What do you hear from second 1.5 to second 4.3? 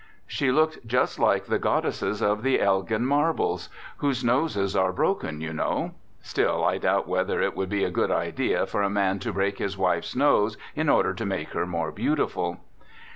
goddesses of the Elgin marbles, whose